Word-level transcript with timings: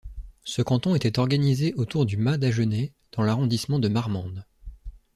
Ce 0.43 0.63
canton 0.63 0.95
était 0.95 1.19
organisé 1.19 1.75
autour 1.75 2.07
du 2.07 2.17
Mas-d'Agenais 2.17 2.91
dans 3.11 3.21
l'arrondissement 3.21 3.77
de 3.77 3.87
Marmande. 3.87 4.47